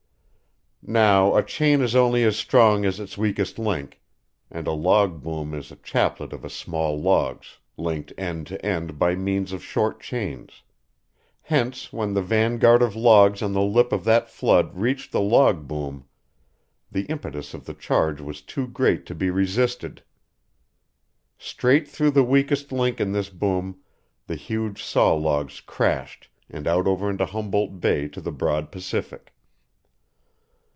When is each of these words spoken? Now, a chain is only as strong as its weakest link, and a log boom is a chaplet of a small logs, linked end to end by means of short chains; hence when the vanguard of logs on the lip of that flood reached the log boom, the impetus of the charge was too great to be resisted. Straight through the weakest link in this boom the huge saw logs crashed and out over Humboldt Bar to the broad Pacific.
Now, 0.83 1.35
a 1.37 1.43
chain 1.43 1.79
is 1.81 1.95
only 1.95 2.23
as 2.23 2.35
strong 2.37 2.85
as 2.85 2.99
its 2.99 3.15
weakest 3.15 3.59
link, 3.59 4.01
and 4.49 4.65
a 4.65 4.71
log 4.71 5.21
boom 5.21 5.53
is 5.53 5.71
a 5.71 5.75
chaplet 5.75 6.33
of 6.33 6.43
a 6.43 6.49
small 6.49 6.99
logs, 6.99 7.59
linked 7.77 8.11
end 8.17 8.47
to 8.47 8.65
end 8.65 8.97
by 8.97 9.13
means 9.13 9.51
of 9.53 9.63
short 9.63 10.01
chains; 10.01 10.63
hence 11.43 11.93
when 11.93 12.15
the 12.15 12.21
vanguard 12.23 12.81
of 12.81 12.95
logs 12.95 13.43
on 13.43 13.53
the 13.53 13.61
lip 13.61 13.91
of 13.93 14.03
that 14.05 14.27
flood 14.27 14.75
reached 14.75 15.11
the 15.11 15.21
log 15.21 15.67
boom, 15.67 16.05
the 16.91 17.03
impetus 17.03 17.53
of 17.53 17.65
the 17.67 17.75
charge 17.75 18.19
was 18.19 18.41
too 18.41 18.67
great 18.67 19.05
to 19.05 19.13
be 19.13 19.29
resisted. 19.29 20.01
Straight 21.37 21.87
through 21.87 22.11
the 22.11 22.23
weakest 22.23 22.71
link 22.71 22.99
in 22.99 23.11
this 23.11 23.29
boom 23.29 23.77
the 24.25 24.35
huge 24.35 24.83
saw 24.83 25.13
logs 25.13 25.61
crashed 25.61 26.27
and 26.49 26.65
out 26.67 26.87
over 26.87 27.15
Humboldt 27.23 27.79
Bar 27.79 28.07
to 28.07 28.19
the 28.19 28.31
broad 28.31 28.71
Pacific. 28.71 29.31